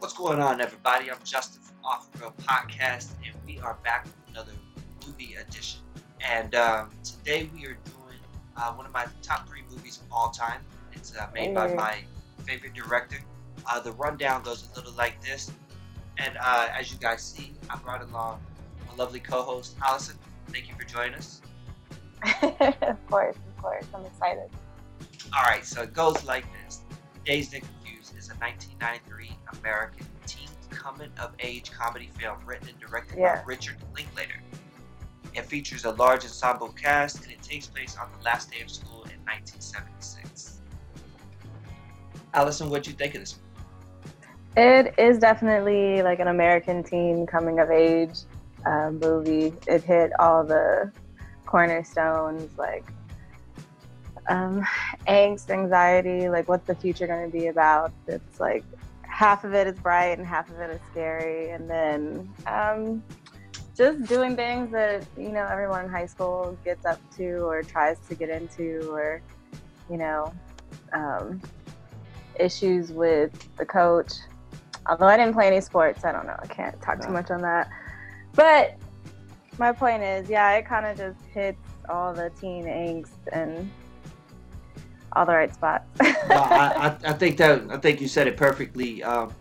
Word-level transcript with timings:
What's 0.00 0.14
going 0.14 0.40
on, 0.40 0.62
everybody? 0.62 1.10
I'm 1.10 1.18
Justin 1.24 1.60
from 1.60 1.76
Off 1.84 2.08
Real 2.18 2.32
Podcast, 2.44 3.10
and 3.22 3.34
we 3.46 3.58
are 3.58 3.76
back 3.84 4.04
with 4.04 4.14
another 4.30 4.52
movie 5.06 5.34
edition. 5.34 5.82
And 6.26 6.54
um, 6.54 6.88
today 7.04 7.50
we 7.54 7.66
are 7.66 7.76
doing 7.84 8.18
uh, 8.56 8.72
one 8.72 8.86
of 8.86 8.94
my 8.94 9.04
top 9.20 9.46
three 9.46 9.60
movies 9.70 9.98
of 9.98 10.10
all 10.10 10.30
time. 10.30 10.62
It's 10.94 11.14
uh, 11.14 11.26
made 11.34 11.54
by 11.54 11.74
my 11.74 11.98
favorite 12.46 12.72
director. 12.72 13.18
Uh, 13.70 13.78
the 13.78 13.92
rundown 13.92 14.42
goes 14.42 14.66
a 14.72 14.74
little 14.74 14.94
like 14.94 15.20
this. 15.20 15.52
And 16.16 16.34
uh, 16.40 16.68
as 16.74 16.90
you 16.90 16.96
guys 16.96 17.22
see, 17.22 17.52
I 17.68 17.76
brought 17.76 18.00
along 18.00 18.40
my 18.88 18.94
lovely 18.96 19.20
co-host 19.20 19.76
Allison. 19.84 20.16
Thank 20.48 20.66
you 20.66 20.74
for 20.76 20.84
joining 20.84 21.16
us. 21.16 21.42
of 22.42 23.06
course, 23.10 23.36
of 23.36 23.62
course. 23.62 23.84
I'm 23.94 24.06
excited. 24.06 24.48
All 25.36 25.42
right, 25.42 25.62
so 25.62 25.82
it 25.82 25.92
goes 25.92 26.24
like 26.24 26.46
this. 26.64 26.80
Dazed 27.26 27.52
and 27.52 27.62
Confused 28.30 28.70
a 28.78 28.78
1993 28.78 29.30
American 29.60 30.06
teen 30.26 30.48
coming 30.70 31.10
of 31.20 31.32
age 31.40 31.70
comedy 31.72 32.10
film 32.18 32.36
written 32.46 32.68
and 32.68 32.78
directed 32.80 33.18
Yeah. 33.18 33.36
by 33.36 33.42
Richard 33.44 33.76
Linklater. 33.94 34.40
It 35.34 35.44
features 35.46 35.84
a 35.84 35.90
large 35.92 36.24
ensemble 36.24 36.68
cast 36.70 37.22
and 37.22 37.32
it 37.32 37.42
takes 37.42 37.66
place 37.66 37.96
on 37.96 38.08
the 38.18 38.24
last 38.24 38.50
day 38.50 38.60
of 38.60 38.70
school 38.70 39.04
in 39.04 39.18
1976. 39.24 40.58
Allison, 42.34 42.70
what'd 42.70 42.86
you 42.86 42.92
think 42.92 43.14
of 43.14 43.20
this? 43.20 43.38
It 44.56 44.94
is 44.98 45.18
definitely 45.18 46.02
like 46.02 46.18
an 46.18 46.28
American 46.28 46.82
teen 46.82 47.26
coming 47.26 47.60
of 47.60 47.70
age 47.70 48.20
uh, 48.66 48.90
movie. 48.90 49.52
It 49.66 49.82
hit 49.84 50.12
all 50.18 50.44
the 50.44 50.92
cornerstones, 51.46 52.56
like 52.58 52.84
um, 54.28 54.66
angst, 55.06 55.50
anxiety, 55.50 56.28
like 56.28 56.48
what's 56.48 56.66
the 56.66 56.74
future 56.74 57.06
going 57.06 57.30
to 57.30 57.36
be 57.36 57.48
about. 57.48 57.92
It's 58.06 58.40
like 58.40 58.64
half 59.02 59.44
of 59.44 59.54
it 59.54 59.66
is 59.66 59.78
bright 59.78 60.18
and 60.18 60.26
half 60.26 60.50
of 60.50 60.58
it 60.60 60.70
is 60.70 60.80
scary, 60.90 61.50
and 61.50 61.68
then 61.68 62.32
um, 62.46 63.02
just 63.76 64.04
doing 64.04 64.36
things 64.36 64.70
that 64.72 65.04
you 65.16 65.30
know 65.30 65.46
everyone 65.46 65.84
in 65.84 65.90
high 65.90 66.06
school 66.06 66.56
gets 66.64 66.84
up 66.86 67.00
to 67.16 67.38
or 67.38 67.62
tries 67.62 67.98
to 68.08 68.14
get 68.14 68.28
into, 68.28 68.90
or 68.90 69.22
you 69.90 69.96
know. 69.96 70.32
Um, 70.92 71.40
issues 72.38 72.90
with 72.90 73.48
the 73.58 73.66
coach 73.66 74.12
although 74.86 75.06
I 75.06 75.16
didn't 75.16 75.34
play 75.34 75.46
any 75.46 75.60
sports, 75.60 76.04
I 76.04 76.12
don't 76.12 76.26
know. 76.26 76.36
I 76.38 76.46
can't 76.46 76.80
talk 76.80 77.00
too 77.00 77.12
much 77.12 77.30
on 77.30 77.40
that. 77.42 77.68
But 78.34 78.76
my 79.58 79.72
point 79.72 80.02
is, 80.02 80.28
yeah, 80.28 80.52
it 80.52 80.66
kind 80.66 80.86
of 80.86 80.96
just 80.96 81.24
hits 81.32 81.60
all 81.88 82.12
the 82.12 82.30
teen 82.40 82.64
angst 82.64 83.18
and 83.32 83.70
all 85.12 85.26
the 85.26 85.32
right 85.32 85.52
spots. 85.52 85.86
No, 86.28 86.36
I, 86.36 86.86
I, 86.88 86.96
I 87.10 87.12
think 87.14 87.36
that 87.38 87.62
I 87.70 87.76
think 87.78 88.00
you 88.00 88.06
said 88.06 88.28
it 88.28 88.36
perfectly. 88.36 89.02
Um, 89.02 89.32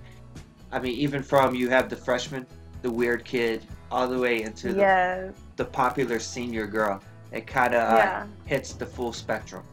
I 0.71 0.79
mean, 0.79 0.93
even 0.93 1.21
from 1.21 1.53
you 1.53 1.69
have 1.69 1.89
the 1.89 1.95
freshman, 1.95 2.47
the 2.81 2.89
weird 2.89 3.25
kid, 3.25 3.65
all 3.91 4.07
the 4.07 4.17
way 4.17 4.41
into 4.43 4.73
the, 4.73 4.79
yes, 4.79 5.33
the 5.57 5.65
popular 5.65 6.19
senior 6.19 6.65
girl. 6.67 7.01
It 7.31 7.45
kind 7.45 7.75
of 7.75 7.99
uh, 7.99 8.23
hits 8.45 8.73
the 8.73 8.85
full 8.85 9.13
spectrum. 9.13 9.63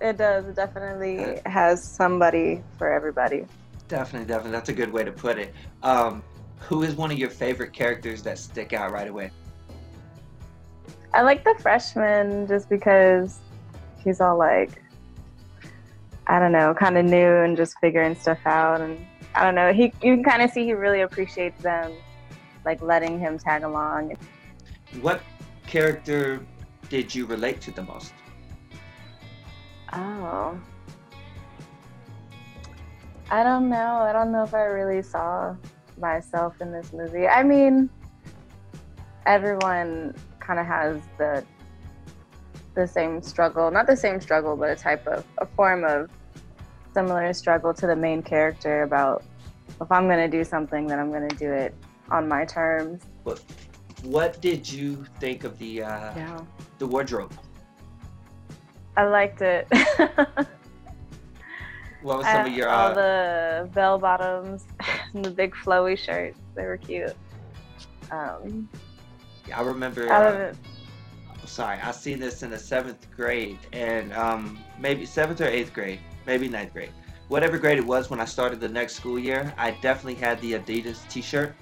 it 0.00 0.18
does. 0.18 0.46
It 0.46 0.54
definitely 0.54 1.40
has 1.46 1.82
somebody 1.82 2.62
for 2.78 2.92
everybody. 2.92 3.44
Definitely, 3.88 4.28
definitely. 4.28 4.52
That's 4.52 4.68
a 4.68 4.74
good 4.74 4.92
way 4.92 5.02
to 5.04 5.10
put 5.12 5.38
it. 5.38 5.52
Um, 5.82 6.22
who 6.58 6.82
is 6.84 6.94
one 6.94 7.10
of 7.10 7.18
your 7.18 7.30
favorite 7.30 7.72
characters 7.72 8.22
that 8.22 8.38
stick 8.38 8.72
out 8.72 8.92
right 8.92 9.08
away? 9.08 9.30
I 11.12 11.22
like 11.22 11.44
the 11.44 11.54
freshman 11.60 12.46
just 12.46 12.68
because 12.68 13.38
he's 14.04 14.20
all 14.20 14.36
like, 14.36 14.82
I 16.26 16.38
don't 16.38 16.52
know, 16.52 16.74
kind 16.74 16.98
of 16.98 17.04
new 17.04 17.36
and 17.44 17.56
just 17.56 17.78
figuring 17.80 18.14
stuff 18.14 18.38
out. 18.46 18.80
And 18.80 19.04
I 19.34 19.44
don't 19.44 19.54
know, 19.54 19.72
he 19.72 19.92
you 20.02 20.16
can 20.16 20.24
kind 20.24 20.42
of 20.42 20.50
see 20.50 20.64
he 20.64 20.72
really 20.72 21.02
appreciates 21.02 21.62
them, 21.62 21.92
like 22.64 22.82
letting 22.82 23.18
him 23.18 23.38
tag 23.38 23.62
along. 23.62 24.16
What 25.00 25.20
character 25.66 26.44
did 26.88 27.14
you 27.14 27.26
relate 27.26 27.60
to 27.62 27.70
the 27.70 27.82
most? 27.82 28.12
Oh. 29.92 30.58
I 33.30 33.42
don't 33.42 33.68
know. 33.68 33.96
I 33.98 34.12
don't 34.12 34.30
know 34.30 34.44
if 34.44 34.54
I 34.54 34.62
really 34.64 35.02
saw 35.02 35.56
myself 35.98 36.60
in 36.60 36.70
this 36.70 36.92
movie. 36.92 37.26
I 37.26 37.42
mean, 37.42 37.90
everyone 39.26 40.14
kind 40.38 40.60
of 40.60 40.66
has 40.66 41.00
the 41.18 41.44
the 42.76 42.86
same 42.86 43.20
struggle, 43.22 43.70
not 43.72 43.86
the 43.88 43.96
same 43.96 44.20
struggle, 44.20 44.54
but 44.56 44.70
a 44.70 44.76
type 44.76 45.04
of 45.08 45.24
a 45.38 45.46
form 45.46 45.82
of 45.84 46.08
similar 46.94 47.32
struggle 47.32 47.74
to 47.74 47.86
the 47.86 47.96
main 47.96 48.22
character 48.22 48.82
about 48.82 49.24
if 49.80 49.90
I'm 49.90 50.06
going 50.06 50.30
to 50.30 50.38
do 50.38 50.44
something, 50.44 50.86
then 50.86 50.98
I'm 51.00 51.10
going 51.10 51.28
to 51.28 51.36
do 51.36 51.50
it 51.52 51.74
on 52.10 52.28
my 52.28 52.44
terms. 52.44 53.02
What 53.24 53.40
What 54.04 54.40
did 54.40 54.70
you 54.70 55.04
think 55.18 55.42
of 55.44 55.58
the 55.58 55.82
uh, 55.82 56.14
Yeah. 56.14 56.40
the 56.78 56.86
wardrobe? 56.86 57.32
I 58.96 59.04
liked 59.04 59.42
it. 59.42 59.66
What 62.02 62.18
was 62.18 62.26
some 62.28 62.44
Uh, 62.44 62.48
of 62.50 62.52
your 62.52 62.68
all 62.68 62.90
uh, 62.92 62.94
the 62.94 63.68
bell 63.74 63.98
bottoms 63.98 64.64
and 65.14 65.24
the 65.24 65.30
big 65.30 65.54
flowy 65.54 65.98
shirts. 65.98 66.38
They 66.54 66.62
were 66.64 66.76
cute. 66.76 67.16
Um, 68.12 68.68
I 69.52 69.60
remember. 69.62 70.08
out 70.12 70.54
sorry, 71.46 71.78
I 71.82 71.90
seen 71.92 72.20
this 72.20 72.42
in 72.42 72.50
the 72.50 72.58
seventh 72.58 73.10
grade, 73.10 73.58
and 73.72 74.12
um, 74.12 74.58
maybe 74.78 75.06
seventh 75.06 75.40
or 75.40 75.46
eighth 75.46 75.72
grade, 75.72 76.00
maybe 76.26 76.48
ninth 76.48 76.72
grade, 76.72 76.92
whatever 77.28 77.58
grade 77.58 77.78
it 77.78 77.86
was 77.86 78.10
when 78.10 78.20
I 78.20 78.24
started 78.24 78.60
the 78.60 78.68
next 78.68 78.94
school 78.94 79.18
year. 79.18 79.52
I 79.56 79.72
definitely 79.82 80.14
had 80.16 80.40
the 80.40 80.54
Adidas 80.54 81.08
T-shirt 81.08 81.54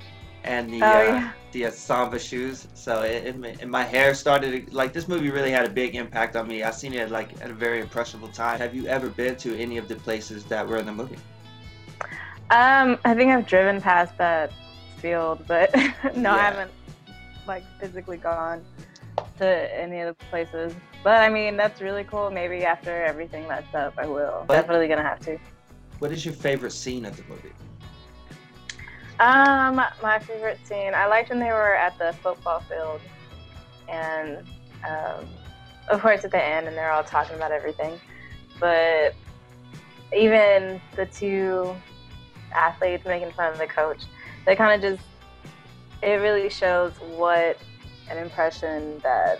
and 0.44 0.68
the 0.68 0.82
Oh, 0.82 0.86
uh, 0.86 1.02
yeah. 1.02 1.32
the 1.52 1.66
uh, 1.66 1.70
Samba 1.70 2.18
shoes. 2.18 2.68
So 2.74 3.02
it, 3.02 3.24
it, 3.26 3.60
and 3.62 3.70
my 3.70 3.82
hair 3.82 4.14
started 4.14 4.72
like 4.72 4.92
this 4.92 5.08
movie 5.08 5.30
really 5.30 5.50
had 5.50 5.64
a 5.64 5.70
big 5.70 5.94
impact 5.94 6.36
on 6.36 6.46
me. 6.48 6.62
I 6.62 6.70
seen 6.70 6.92
it 6.92 7.10
like 7.10 7.40
at 7.40 7.50
a 7.50 7.54
very 7.54 7.80
impressionable 7.80 8.28
time. 8.28 8.58
Have 8.58 8.74
you 8.74 8.86
ever 8.86 9.08
been 9.08 9.36
to 9.36 9.56
any 9.58 9.78
of 9.78 9.88
the 9.88 9.96
places 9.96 10.44
that 10.44 10.66
were 10.66 10.78
in 10.78 10.86
the 10.86 10.92
movie? 10.92 11.16
um, 12.50 12.98
I 13.04 13.14
think 13.14 13.30
I've 13.30 13.46
driven 13.46 13.80
past 13.80 14.16
that 14.18 14.52
field, 14.98 15.44
but 15.46 15.74
no, 16.16 16.30
I 16.32 16.38
haven't 16.38 16.70
like 17.46 17.64
physically 17.80 18.16
gone 18.18 18.62
to 19.38 19.80
any 19.80 20.00
of 20.00 20.16
the 20.16 20.24
places. 20.26 20.74
But 21.02 21.22
I 21.22 21.28
mean, 21.28 21.56
that's 21.56 21.80
really 21.80 22.04
cool. 22.04 22.30
Maybe 22.30 22.64
after 22.64 23.04
everything 23.04 23.46
lets 23.46 23.74
up, 23.74 23.94
I 23.98 24.06
will. 24.06 24.44
Definitely 24.48 24.88
gonna 24.88 25.02
have 25.02 25.20
to. 25.20 25.38
What 25.98 26.12
is 26.12 26.24
your 26.24 26.34
favorite 26.34 26.72
scene 26.72 27.04
of 27.04 27.16
the 27.16 27.24
movie? 27.24 27.52
Um, 29.20 29.76
my 30.02 30.18
favorite 30.18 30.58
scene. 30.66 30.92
I 30.94 31.06
liked 31.06 31.30
when 31.30 31.38
they 31.38 31.52
were 31.52 31.74
at 31.74 31.96
the 31.98 32.12
football 32.14 32.60
field, 32.60 33.00
and 33.88 34.38
um, 34.88 35.26
of 35.88 36.00
course 36.00 36.24
at 36.24 36.30
the 36.30 36.42
end, 36.42 36.66
and 36.66 36.76
they're 36.76 36.90
all 36.90 37.04
talking 37.04 37.36
about 37.36 37.52
everything. 37.52 38.00
But 38.58 39.14
even 40.16 40.80
the 40.96 41.06
two 41.06 41.74
athletes 42.54 43.04
making 43.04 43.32
fun 43.32 43.52
of 43.52 43.58
the 43.58 43.66
coach, 43.66 44.02
they 44.46 44.56
kind 44.56 44.82
of 44.82 44.92
just. 44.92 45.06
It 46.02 46.16
really 46.16 46.50
shows 46.50 46.92
what 47.16 47.56
an 48.10 48.18
impression 48.18 48.98
that 49.02 49.38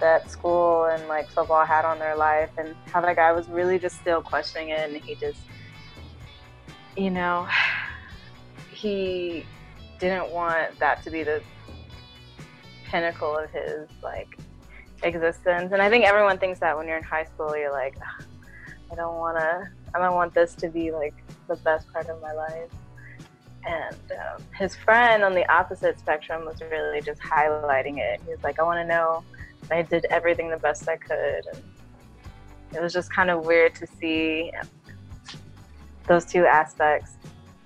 that 0.00 0.30
school 0.30 0.86
and 0.86 1.06
like 1.08 1.28
football 1.28 1.64
had 1.64 1.84
on 1.84 1.98
their 1.98 2.16
life, 2.16 2.50
and 2.58 2.74
how 2.86 3.00
that 3.00 3.16
guy 3.16 3.32
was 3.32 3.48
really 3.48 3.78
just 3.78 3.96
still 3.96 4.22
questioning 4.22 4.70
it, 4.70 4.90
and 4.90 5.02
he 5.02 5.14
just, 5.14 5.40
you 6.96 7.10
know 7.10 7.46
he 8.72 9.44
didn't 9.98 10.30
want 10.30 10.78
that 10.78 11.02
to 11.02 11.10
be 11.10 11.22
the 11.22 11.42
pinnacle 12.84 13.36
of 13.36 13.50
his 13.50 13.88
like 14.02 14.38
existence. 15.02 15.72
And 15.72 15.80
I 15.80 15.88
think 15.88 16.04
everyone 16.04 16.38
thinks 16.38 16.60
that 16.60 16.76
when 16.76 16.86
you're 16.86 16.96
in 16.96 17.02
high 17.02 17.24
school, 17.24 17.56
you're 17.56 17.72
like, 17.72 17.96
I 18.90 18.94
don't 18.94 19.16
want 19.16 19.38
to, 19.38 19.68
I 19.94 19.98
don't 19.98 20.14
want 20.14 20.34
this 20.34 20.54
to 20.56 20.68
be 20.68 20.90
like 20.90 21.14
the 21.48 21.56
best 21.56 21.90
part 21.92 22.08
of 22.08 22.20
my 22.20 22.32
life. 22.32 22.70
And 23.66 23.96
um, 24.12 24.42
his 24.58 24.74
friend 24.74 25.22
on 25.22 25.34
the 25.34 25.50
opposite 25.50 25.98
spectrum 25.98 26.44
was 26.44 26.60
really 26.60 27.00
just 27.00 27.20
highlighting 27.20 27.98
it. 27.98 28.20
He 28.24 28.30
was 28.30 28.42
like, 28.42 28.58
I 28.58 28.62
want 28.62 28.78
to 28.78 28.86
know 28.86 29.24
I 29.70 29.82
did 29.82 30.04
everything 30.10 30.50
the 30.50 30.58
best 30.58 30.88
I 30.88 30.96
could. 30.96 31.46
And 31.52 31.62
it 32.74 32.82
was 32.82 32.92
just 32.92 33.12
kind 33.12 33.30
of 33.30 33.46
weird 33.46 33.74
to 33.76 33.86
see 33.86 34.52
those 36.06 36.26
two 36.26 36.44
aspects, 36.44 37.12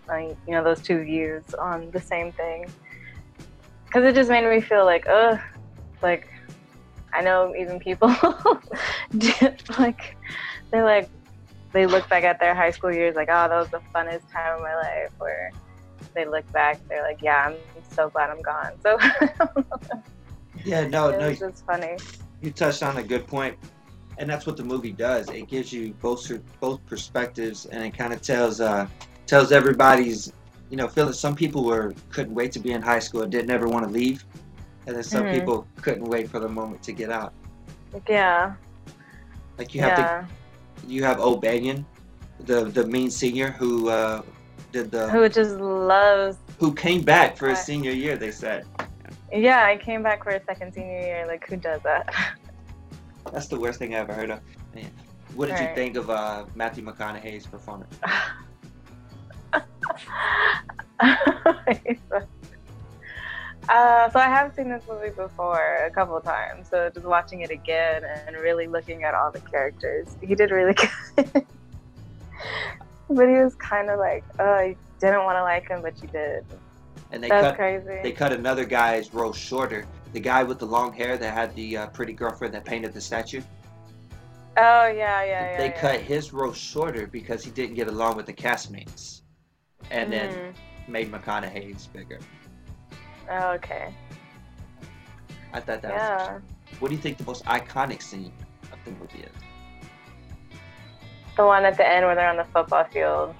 like, 0.06 0.36
you 0.46 0.52
know, 0.52 0.62
those 0.62 0.80
two 0.80 1.02
views 1.02 1.42
on 1.54 1.90
the 1.90 2.00
same 2.00 2.30
thing. 2.32 2.66
Because 3.86 4.04
it 4.04 4.14
just 4.14 4.30
made 4.30 4.48
me 4.48 4.60
feel 4.60 4.84
like, 4.84 5.06
ugh, 5.08 5.40
like, 6.02 6.28
I 7.12 7.22
know 7.22 7.54
even 7.58 7.80
people 7.80 8.08
like, 9.78 10.16
they're 10.70 10.84
like, 10.84 11.08
they 11.72 11.86
look 11.86 12.08
back 12.08 12.24
at 12.24 12.38
their 12.38 12.54
high 12.54 12.70
school 12.70 12.92
years 12.92 13.16
like, 13.16 13.28
oh, 13.30 13.48
that 13.48 13.56
was 13.56 13.68
the 13.68 13.80
funnest 13.94 14.30
time 14.32 14.56
of 14.56 14.62
my 14.62 14.74
life. 14.74 15.12
Or 15.18 15.50
they 16.19 16.26
look 16.29 16.50
back, 16.53 16.81
they're 16.88 17.03
like, 17.03 17.23
yeah, 17.23 17.47
I'm 17.49 17.56
so 17.93 18.09
glad 18.11 18.31
I'm 18.31 18.43
gone. 18.43 18.73
So, 18.82 18.99
yeah, 20.65 20.87
no, 20.87 21.09
it 21.11 21.19
no, 21.20 21.29
was 21.29 21.38
just 21.38 21.65
funny. 21.65 21.97
you 22.43 22.50
touched 22.50 22.82
on 22.82 22.97
a 22.99 23.03
good 23.03 23.26
point, 23.26 23.56
and 24.19 24.29
that's 24.29 24.47
what 24.47 24.56
the 24.56 24.65
movie 24.65 24.93
does. 24.93 25.29
It 25.31 25.47
gives 25.49 25.73
you 25.73 25.94
both 26.03 26.29
both 26.61 26.85
perspectives, 26.87 27.67
and 27.67 27.85
it 27.85 27.97
kind 27.97 28.12
of 28.12 28.20
tells 28.20 28.61
uh, 28.61 28.87
tells 29.26 29.53
everybody's 29.53 30.32
you 30.70 30.76
know 30.76 30.88
feeling. 30.88 31.12
Some 31.12 31.37
people 31.37 31.65
were 31.65 31.94
couldn't 32.11 32.35
wait 32.35 32.50
to 32.53 32.59
be 32.59 32.73
in 32.73 32.82
high 32.82 32.99
school 32.99 33.23
and 33.23 33.31
didn't 33.31 33.50
ever 33.50 33.69
want 33.69 33.85
to 33.87 33.91
leave, 33.91 34.25
and 34.87 34.97
then 34.97 35.05
some 35.05 35.25
Mhm. 35.26 35.31
people 35.31 35.67
couldn't 35.81 36.05
wait 36.05 36.29
for 36.29 36.41
the 36.41 36.49
moment 36.49 36.82
to 36.85 36.93
get 36.93 37.11
out. 37.11 37.32
Yeah. 38.09 38.55
Like 39.56 39.75
you 39.75 39.81
have 39.82 39.99
yeah. 39.99 40.25
the 40.82 40.93
you 40.93 41.05
have 41.05 41.20
O'Banion, 41.20 41.87
the 42.41 42.65
the 42.65 42.87
mean 42.87 43.11
senior 43.11 43.50
who 43.53 43.88
uh, 43.88 44.23
did 44.73 44.91
the 44.91 45.09
Who 45.11 45.29
just 45.29 45.56
loves 45.56 46.37
who 46.59 46.75
came 46.75 47.03
back 47.03 47.37
for 47.37 47.49
his 47.49 47.59
Right. 47.59 47.67
senior 47.67 47.93
year. 47.93 48.17
They 48.17 48.31
said 48.31 48.67
Yeah, 49.32 49.65
I 49.65 49.76
came 49.76 50.03
back 50.03 50.25
for 50.25 50.31
a 50.31 50.44
second 50.44 50.73
senior 50.73 51.00
year. 51.00 51.26
Like, 51.26 51.47
who 51.49 51.56
does 51.56 51.81
that? 51.82 52.12
that's 53.32 53.49
the 53.49 53.59
worst 53.59 53.79
thing 53.79 53.94
I 53.94 53.99
ever 53.99 54.12
heard 54.12 54.31
of. 54.31 54.41
Man. 54.75 54.91
What 55.35 55.49
did 55.49 55.61
you 55.61 55.69
think 55.75 55.97
of 55.97 56.09
uh, 56.11 56.47
Matthew 56.55 56.82
McConaughey's 56.85 57.47
performance? 57.47 57.94
uh, 63.70 64.11
so 64.11 64.19
I 64.19 64.29
have 64.29 64.55
seen 64.55 64.70
this 64.70 64.82
movie 64.88 65.11
before 65.11 65.85
a 65.87 65.91
couple 65.91 66.17
of 66.17 66.25
times. 66.25 66.69
So 66.70 66.91
just 66.93 67.06
watching 67.06 67.43
it 67.43 67.50
again 67.50 68.03
and 68.26 68.37
really 68.37 68.67
looking 68.67 69.05
at 69.05 69.15
all 69.15 69.31
the 69.31 69.41
characters, 69.41 70.17
he 70.23 70.35
did 70.35 70.50
really 70.50 70.75
good. 71.17 71.47
But 73.08 73.28
he 73.28 73.37
was 73.37 73.55
kind 73.56 73.90
of 73.90 73.99
like, 73.99 74.25
oh, 74.38 74.60
you 74.60 74.76
didn't 75.00 75.25
want 75.25 75.37
to 75.37 75.43
like 75.43 75.69
him, 75.69 75.82
but 75.82 76.00
you 76.02 76.08
did. 76.08 76.44
And 77.10 77.22
they 77.22 77.28
That's 77.28 77.49
cut 77.49 77.56
crazy. 77.56 78.00
they 78.02 78.12
cut 78.12 78.32
another 78.32 78.64
guy's 78.64 79.14
role 79.14 79.32
shorter. 79.32 79.87
The 80.12 80.20
guy 80.20 80.43
with 80.43 80.58
the 80.58 80.66
long 80.66 80.93
hair 80.93 81.16
that 81.19 81.34
had 81.34 81.55
the 81.55 81.76
uh, 81.78 81.87
pretty 81.88 82.12
girlfriend 82.12 82.52
that 82.55 82.64
painted 82.64 82.93
the 82.93 83.00
statue. 83.00 83.40
oh 84.56 84.87
yeah, 84.88 84.90
yeah, 84.90 85.25
yeah. 85.25 85.56
they 85.58 85.66
yeah. 85.66 85.81
cut 85.81 86.00
his 86.00 86.32
role 86.32 86.52
shorter 86.52 87.06
because 87.06 87.44
he 87.44 87.50
didn't 87.50 87.75
get 87.76 87.88
along 87.88 88.16
with 88.16 88.26
the 88.26 88.32
castmates, 88.32 89.22
and 89.90 90.12
then 90.12 90.31
Mhm. 90.34 90.55
made 90.88 91.10
McConaughey's 91.12 91.87
bigger. 91.87 92.19
Oh, 93.31 93.52
okay. 93.52 93.94
I 95.52 95.60
thought 95.60 95.81
that. 95.82 95.93
Was 95.93 96.00
Yeah. 96.02 96.38
what 96.81 96.88
do 96.88 96.94
you 96.94 97.00
think 97.00 97.16
the 97.19 97.25
most 97.25 97.44
iconic 97.46 98.02
scene 98.02 98.32
of 98.72 98.78
the 98.84 98.90
movie 98.93 99.20
is? 99.20 99.32
The 101.38 101.46
one 101.46 101.64
at 101.64 101.76
the 101.76 101.88
end 101.88 102.05
where 102.05 102.17
they're 102.17 102.29
on 102.29 102.37
the 102.37 102.44
football 102.52 102.82
field 102.82 103.32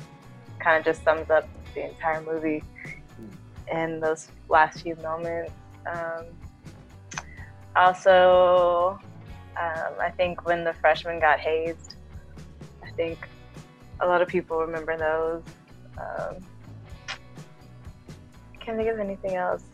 kind 0.61 0.79
of 0.79 0.85
just 0.85 1.03
sums 1.03 1.29
up 1.31 1.49
the 1.75 1.85
entire 1.85 2.21
movie 2.23 2.63
in 3.73 3.99
those 3.99 4.29
last 4.49 4.83
few 4.83 4.95
moments. 5.03 5.53
Um, 5.85 6.27
also, 7.75 9.01
um, 9.61 9.93
I 10.01 10.11
think 10.17 10.47
when 10.47 10.63
the 10.63 10.75
freshman 10.75 11.19
got 11.19 11.41
hazed, 11.41 11.97
I 12.85 12.91
think 12.93 13.19
a 14.01 14.07
lot 14.07 14.23
of 14.23 14.29
people 14.29 14.59
remember 14.59 14.97
those. 14.97 15.43
Um, 15.99 16.37
can't 18.61 18.77
think 18.77 18.91
of 18.91 19.01
anything 19.01 19.35
else. 19.35 19.65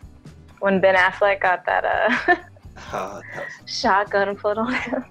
When 0.61 0.81
Ben 0.81 0.94
Affleck 0.94 1.43
got 1.43 1.67
that 1.67 1.85
uh, 1.85 2.35
that 2.91 3.23
was- 3.35 3.44
shotgun 3.67 4.35
put 4.35 4.56
on 4.56 4.73
him, 4.73 5.05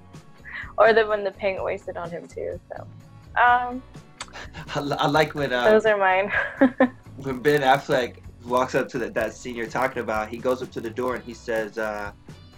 or 0.79 0.93
the 0.93 1.05
when 1.05 1.23
the 1.23 1.31
paint 1.31 1.63
wasted 1.63 1.95
on 1.95 2.09
him 2.09 2.27
too. 2.27 2.59
So, 2.75 2.87
um, 3.35 3.81
I, 4.75 4.79
I 4.99 5.07
like 5.07 5.35
when 5.35 5.53
uh, 5.53 5.69
those 5.69 5.85
are 5.85 5.97
mine. 5.97 6.31
when 7.17 7.39
Ben 7.39 7.61
Affleck 7.61 8.17
walks 8.45 8.75
up 8.75 8.87
to 8.89 8.97
the, 8.99 9.09
that 9.11 9.33
scene 9.33 9.55
you're 9.55 9.67
talking 9.67 10.01
about, 10.01 10.29
he 10.29 10.37
goes 10.37 10.61
up 10.61 10.71
to 10.71 10.81
the 10.81 10.89
door 10.89 11.15
and 11.15 11.23
he 11.23 11.33
says, 11.33 11.77
uh, 11.77 12.11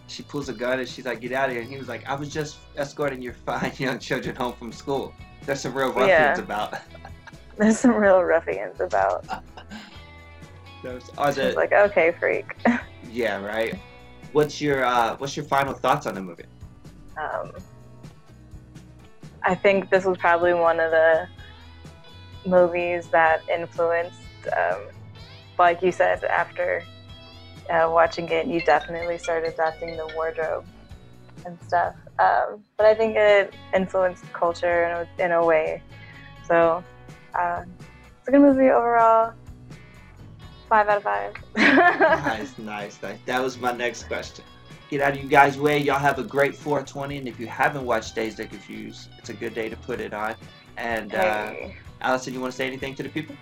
she 0.07 0.24
pulls 0.24 0.50
a 0.50 0.54
gun 0.54 0.80
and 0.80 0.88
she's 0.88 1.06
like, 1.06 1.22
get 1.22 1.31
out 1.31 1.50
of 1.50 1.54
here. 1.54 1.62
And 1.62 1.72
he 1.72 1.77
was 1.77 1.88
like, 1.88 2.07
I 2.07 2.16
was 2.16 2.30
just 2.30 2.57
escorting 2.77 3.22
your 3.22 3.33
fine 3.33 3.72
young 3.77 4.00
children 4.00 4.36
home 4.36 4.54
from 4.54 4.72
school. 4.72 5.13
There's 5.45 5.62
some 5.62 5.74
real 5.74 5.89
ruffians 5.89 6.10
Yeah. 6.10 6.39
about. 6.39 6.75
There's 7.57 7.80
some 7.80 7.95
real 7.95 8.22
ruffians 8.22 8.81
about. 8.81 9.25
Those 10.83 11.10
are 11.18 11.31
the, 11.31 11.54
like, 11.54 11.72
okay, 11.72 12.13
freak. 12.19 12.56
yeah, 13.10 13.42
right. 13.42 13.75
What's 14.33 14.60
your 14.60 14.83
uh, 14.83 15.16
what's 15.18 15.38
your 15.38 15.45
final 15.45 15.74
thoughts 15.74 16.06
on 16.06 16.16
the 16.16 16.22
movie? 16.22 16.44
Um, 17.18 17.54
I 19.45 19.53
think 19.53 19.92
this 19.92 20.06
was 20.06 20.18
probably 20.18 20.56
one 20.56 20.80
of 20.80 20.89
the 20.89 21.27
movies 22.47 23.07
that 23.09 23.47
influenced, 23.47 24.19
um, 24.57 24.81
like 25.59 25.83
you 25.83 25.92
said, 25.92 26.24
after 26.24 26.83
uh, 27.69 27.88
watching 27.92 28.27
it, 28.30 28.47
you 28.47 28.59
definitely 28.62 29.19
started 29.19 29.53
adapting 29.53 29.97
the 29.97 30.07
wardrobe 30.15 30.65
and 31.45 31.62
stuff. 31.62 31.95
Um, 32.18 32.63
but 32.75 32.88
I 32.88 32.95
think 32.95 33.15
it 33.15 33.53
influenced 33.74 34.24
culture 34.33 34.86
in 34.86 34.92
a, 35.21 35.25
in 35.25 35.31
a 35.31 35.45
way. 35.45 35.81
So 36.48 36.83
uh, 37.36 37.63
it's 38.19 38.27
a 38.27 38.31
good 38.31 38.41
movie 38.41 38.69
overall. 38.69 39.33
Five 40.69 40.88
out 40.88 40.98
of 40.98 41.03
five. 41.03 41.34
nice, 41.55 42.58
nice, 42.58 43.00
nice. 43.03 43.20
That 43.27 43.43
was 43.43 43.60
my 43.60 43.72
next 43.74 44.05
question. 44.05 44.43
Get 44.89 45.01
out 45.01 45.13
of 45.18 45.24
you 45.24 45.27
guys' 45.30 45.58
way. 45.58 45.80
Y'all 45.80 45.98
have 45.98 46.20
a 46.20 46.24
great 46.24 46.56
420. 46.56 47.18
And 47.18 47.27
if 47.27 47.39
you 47.39 47.48
haven't 47.48 47.86
watched 47.86 48.15
Dazed 48.15 48.39
and 48.39 48.50
Confused, 48.50 49.10
it's 49.18 49.30
a 49.30 49.34
good 49.34 49.54
day 49.54 49.70
to 49.70 49.75
put 49.75 50.00
it 50.00 50.13
on. 50.13 50.36
And 50.77 51.13
uh, 51.15 51.50
Hey. 51.50 51.75
Allison, 52.01 52.34
you 52.34 52.39
want 52.39 52.51
to 52.51 52.58
say 52.58 52.68
anything 52.68 52.94
to 52.96 53.04
the 53.04 53.10
people? 53.10 53.36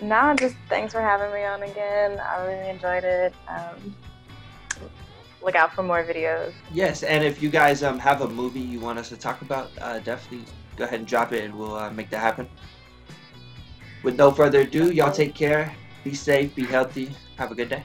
No, 0.00 0.34
just 0.38 0.54
thanks 0.68 0.92
for 0.92 1.00
having 1.00 1.32
me 1.32 1.44
on 1.44 1.62
again. 1.64 2.20
I 2.20 2.44
really 2.46 2.68
enjoyed 2.70 3.02
it. 3.02 3.34
Um, 3.48 3.96
look 5.42 5.56
out 5.56 5.74
for 5.74 5.82
more 5.82 6.04
videos. 6.04 6.52
Yes, 6.72 7.02
and 7.02 7.24
if 7.24 7.42
you 7.42 7.50
guys 7.50 7.82
um 7.82 7.98
have 7.98 8.20
a 8.20 8.28
movie 8.28 8.60
you 8.60 8.78
want 8.78 8.98
us 8.98 9.08
to 9.08 9.16
talk 9.16 9.42
about, 9.42 9.70
uh, 9.80 9.98
definitely 9.98 10.44
go 10.76 10.84
ahead 10.84 11.00
and 11.00 11.08
drop 11.08 11.32
it, 11.32 11.42
and 11.44 11.52
we'll 11.52 11.74
uh, 11.74 11.90
make 11.90 12.10
that 12.10 12.20
happen. 12.20 12.48
With 14.04 14.16
no 14.16 14.30
further 14.30 14.60
ado, 14.60 14.92
y'all 14.92 15.10
take 15.10 15.34
care. 15.34 15.74
Be 16.04 16.14
safe. 16.14 16.54
Be 16.54 16.64
healthy. 16.64 17.10
Have 17.36 17.50
a 17.50 17.54
good 17.56 17.68
day. 17.68 17.82